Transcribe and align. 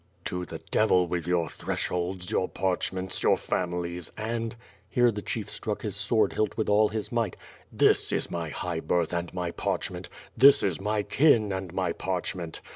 "To 0.25 0.45
the 0.45 0.57
devil 0.71 1.05
with 1.07 1.27
your 1.27 1.47
thresholds, 1.47 2.31
your 2.31 2.49
parchments, 2.49 3.21
your 3.21 3.37
families, 3.37 4.11
and 4.17 4.55
—"here 4.89 5.11
the 5.11 5.21
chief 5.21 5.47
struck 5.47 5.83
his 5.83 5.95
sword 5.95 6.33
hilt 6.33 6.57
with 6.57 6.69
all 6.69 6.89
his 6.89 7.11
might— 7.11 7.35
"this 7.87 8.11
is 8.11 8.31
my 8.31 8.49
high 8.49 8.79
birth 8.79 9.13
and 9.13 9.31
my 9.31 9.51
parchment; 9.51 10.09
this 10.35 10.63
is 10.63 10.81
my 10.81 11.03
kin 11.03 11.53
and 11.53 11.71
my 11.71 11.91
parchment! 11.93 12.61